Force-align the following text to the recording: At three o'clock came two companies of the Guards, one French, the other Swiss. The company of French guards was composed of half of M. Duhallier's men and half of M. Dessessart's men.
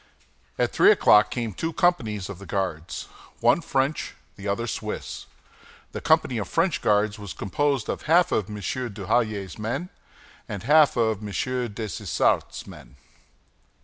At 0.57 0.71
three 0.71 0.89
o'clock 0.89 1.29
came 1.29 1.53
two 1.53 1.73
companies 1.73 2.27
of 2.27 2.39
the 2.39 2.47
Guards, 2.47 3.03
one 3.39 3.61
French, 3.61 4.15
the 4.35 4.47
other 4.47 4.65
Swiss. 4.65 5.27
The 5.91 6.01
company 6.01 6.39
of 6.39 6.47
French 6.47 6.81
guards 6.81 7.19
was 7.19 7.33
composed 7.33 7.87
of 7.87 8.01
half 8.09 8.31
of 8.31 8.49
M. 8.49 8.55
Duhallier's 8.55 9.59
men 9.59 9.89
and 10.49 10.63
half 10.63 10.97
of 10.97 11.19
M. 11.21 11.27
Dessessart's 11.31 12.65
men. 12.65 12.95